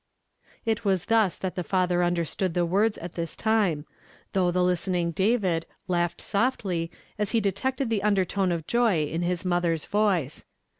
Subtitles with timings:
[0.65, 3.85] It was thus that the father understood the words at this time,
[4.33, 6.89] though the listening David laughed softly
[7.19, 10.43] as he detected the undertone of joy in his mother's voice.